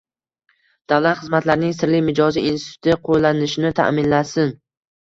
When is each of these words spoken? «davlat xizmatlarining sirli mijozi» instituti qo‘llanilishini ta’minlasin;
«davlat 0.93 1.19
xizmatlarining 1.19 1.75
sirli 1.83 2.01
mijozi» 2.09 2.45
instituti 2.55 2.99
qo‘llanilishini 3.07 3.77
ta’minlasin; 3.83 4.61